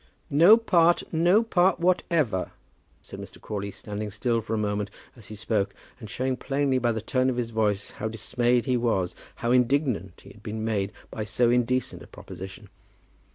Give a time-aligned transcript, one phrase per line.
[0.31, 2.53] "No part, no part whatever,"
[3.03, 3.39] said Mr.
[3.39, 7.29] Crawley, standing still for a moment as he spoke, and showing plainly by the tone
[7.29, 11.51] of his voice how dismayed he was, how indignant he had been made, by so
[11.51, 12.67] indecent a proposition.